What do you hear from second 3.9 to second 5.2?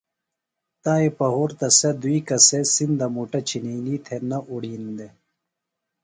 تھےۡ نہ اُڑِین دےۡ۔